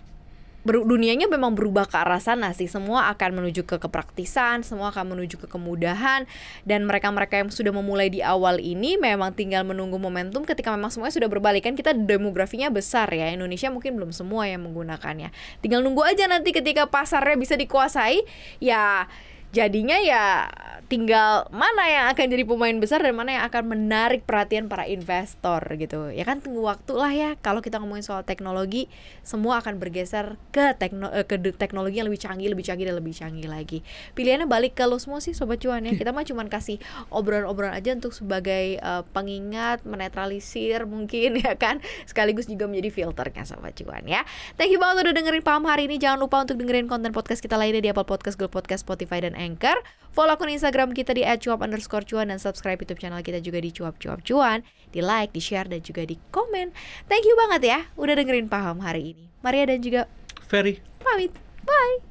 dunianya 0.65 1.27
memang 1.27 1.57
berubah 1.57 1.89
ke 1.89 1.97
arah 1.97 2.21
sana 2.21 2.53
sih. 2.53 2.69
Semua 2.69 3.09
akan 3.13 3.41
menuju 3.41 3.65
ke 3.65 3.81
kepraktisan, 3.81 4.61
semua 4.61 4.93
akan 4.93 5.17
menuju 5.17 5.41
ke 5.41 5.47
kemudahan 5.49 6.29
dan 6.69 6.85
mereka-mereka 6.85 7.41
yang 7.41 7.49
sudah 7.49 7.73
memulai 7.73 8.13
di 8.13 8.21
awal 8.21 8.61
ini 8.61 9.01
memang 9.01 9.33
tinggal 9.33 9.65
menunggu 9.65 9.97
momentum 9.97 10.45
ketika 10.45 10.73
memang 10.73 10.93
semuanya 10.93 11.17
sudah 11.17 11.31
berbalik 11.33 11.65
kan 11.65 11.75
kita 11.77 11.97
demografinya 11.97 12.69
besar 12.69 13.09
ya. 13.13 13.33
Indonesia 13.33 13.73
mungkin 13.73 13.97
belum 13.97 14.13
semua 14.13 14.47
yang 14.49 14.65
menggunakannya. 14.69 15.33
Tinggal 15.65 15.81
nunggu 15.81 16.05
aja 16.05 16.29
nanti 16.29 16.53
ketika 16.53 16.89
pasarnya 16.89 17.37
bisa 17.41 17.57
dikuasai 17.57 18.21
ya 18.61 19.09
jadinya 19.51 19.99
ya 19.99 20.47
tinggal 20.91 21.47
mana 21.55 21.87
yang 21.87 22.05
akan 22.11 22.27
jadi 22.27 22.43
pemain 22.43 22.75
besar 22.83 22.99
dan 22.99 23.15
mana 23.15 23.39
yang 23.39 23.45
akan 23.47 23.63
menarik 23.63 24.27
perhatian 24.27 24.67
para 24.67 24.91
investor 24.91 25.63
gitu. 25.79 26.11
Ya 26.11 26.27
kan 26.27 26.43
tunggu 26.43 26.67
waktu 26.67 26.93
lah 26.99 27.13
ya. 27.15 27.31
Kalau 27.39 27.63
kita 27.63 27.79
ngomongin 27.79 28.03
soal 28.03 28.27
teknologi 28.27 28.91
semua 29.23 29.63
akan 29.63 29.79
bergeser 29.79 30.35
ke 30.51 30.75
tekno 30.75 31.07
eh, 31.15 31.23
ke 31.23 31.39
teknologi 31.55 32.03
yang 32.03 32.11
lebih 32.11 32.19
canggih 32.19 32.51
lebih 32.51 32.67
canggih 32.67 32.91
dan 32.91 32.97
lebih 32.99 33.15
canggih 33.15 33.47
lagi. 33.47 33.79
Pilihannya 34.19 34.51
balik 34.51 34.75
ke 34.75 34.83
lo 34.83 34.99
semua 34.99 35.23
sih 35.23 35.31
sobat 35.31 35.63
cuan 35.63 35.87
ya. 35.87 35.95
Kita 35.95 36.11
mah 36.11 36.27
cuman 36.27 36.51
kasih 36.51 36.83
obrolan-obrolan 37.15 37.79
aja 37.79 37.95
untuk 37.95 38.11
sebagai 38.11 38.83
uh, 38.83 39.07
pengingat 39.15 39.87
menetralisir 39.87 40.91
mungkin 40.91 41.39
ya 41.47 41.55
kan? 41.55 41.79
Sekaligus 42.03 42.51
juga 42.51 42.67
menjadi 42.67 42.91
filternya 42.91 43.47
sobat 43.47 43.79
cuan 43.79 44.03
ya. 44.11 44.27
Thank 44.59 44.75
you 44.75 44.83
banget 44.83 45.07
udah 45.07 45.15
dengerin 45.15 45.47
paham 45.47 45.71
hari 45.71 45.87
ini. 45.87 46.03
Jangan 46.03 46.19
lupa 46.19 46.43
untuk 46.43 46.59
dengerin 46.59 46.91
konten 46.91 47.15
podcast 47.15 47.39
kita 47.39 47.55
lainnya 47.55 47.79
di 47.79 47.95
Apple 47.95 48.11
Podcast 48.11 48.35
Google 48.35 48.59
Podcast 48.59 48.83
Spotify 48.83 49.23
dan 49.23 49.39
Anchor 49.41 49.81
follow 50.13 50.37
akun 50.37 50.53
Instagram 50.53 50.93
kita 50.93 51.17
di 51.17 51.25
@cuap 51.25 51.65
underscore 51.65 52.05
cuan 52.05 52.29
dan 52.29 52.37
subscribe 52.37 52.77
YouTube 52.77 53.01
channel 53.01 53.25
kita 53.25 53.41
juga 53.41 53.63
di 53.63 53.71
cuap 53.73 53.97
cuap 53.97 54.21
cuan, 54.27 54.67
di 54.93 55.01
like, 55.01 55.33
di 55.33 55.41
share 55.41 55.71
dan 55.71 55.81
juga 55.81 56.05
di 56.05 56.19
komen. 56.35 56.75
Thank 57.09 57.25
you 57.25 57.35
banget 57.39 57.63
ya, 57.65 57.81
udah 57.97 58.15
dengerin 58.19 58.51
paham 58.51 58.83
hari 58.83 59.17
ini. 59.17 59.25
Maria 59.41 59.65
dan 59.71 59.81
juga 59.81 60.11
Ferry. 60.51 60.83
Pamit, 61.01 61.33
bye. 61.65 62.10